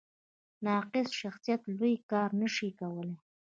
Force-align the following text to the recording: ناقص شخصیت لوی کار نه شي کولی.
ناقص 0.67 1.07
شخصیت 1.21 1.61
لوی 1.77 1.93
کار 2.11 2.29
نه 2.41 2.47
شي 2.55 2.69
کولی. 2.79 3.15